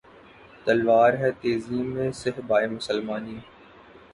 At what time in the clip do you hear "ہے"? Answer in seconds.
1.13-1.29